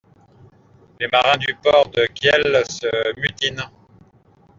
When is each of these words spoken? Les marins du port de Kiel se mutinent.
Les 0.99 1.07
marins 1.09 1.37
du 1.37 1.53
port 1.61 1.89
de 1.91 2.07
Kiel 2.07 2.63
se 2.67 3.13
mutinent. 3.19 3.69